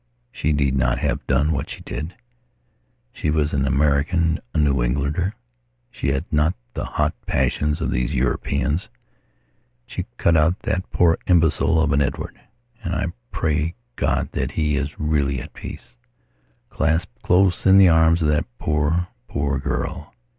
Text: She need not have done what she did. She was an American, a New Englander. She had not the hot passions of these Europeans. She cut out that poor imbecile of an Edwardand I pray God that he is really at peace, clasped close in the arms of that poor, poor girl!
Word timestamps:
She 0.31 0.51
need 0.51 0.75
not 0.75 0.97
have 0.97 1.27
done 1.27 1.51
what 1.51 1.69
she 1.69 1.81
did. 1.81 2.15
She 3.13 3.29
was 3.29 3.53
an 3.53 3.67
American, 3.67 4.39
a 4.51 4.57
New 4.57 4.81
Englander. 4.81 5.35
She 5.91 6.07
had 6.07 6.25
not 6.31 6.55
the 6.73 6.85
hot 6.85 7.13
passions 7.27 7.81
of 7.81 7.91
these 7.91 8.11
Europeans. 8.11 8.89
She 9.85 10.07
cut 10.17 10.35
out 10.35 10.57
that 10.61 10.89
poor 10.89 11.19
imbecile 11.27 11.79
of 11.79 11.91
an 11.93 11.99
Edwardand 12.01 12.41
I 12.83 13.13
pray 13.29 13.75
God 13.95 14.29
that 14.31 14.49
he 14.53 14.75
is 14.75 14.99
really 14.99 15.39
at 15.39 15.53
peace, 15.53 15.95
clasped 16.71 17.21
close 17.21 17.67
in 17.67 17.77
the 17.77 17.89
arms 17.89 18.23
of 18.23 18.27
that 18.29 18.47
poor, 18.57 19.07
poor 19.27 19.59
girl! 19.59 20.15